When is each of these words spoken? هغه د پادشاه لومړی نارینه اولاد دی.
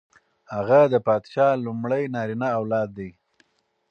هغه 0.53 0.79
د 0.93 0.95
پادشاه 1.07 1.51
لومړی 1.65 2.03
نارینه 2.15 2.47
اولاد 2.57 2.89
دی. 2.97 3.09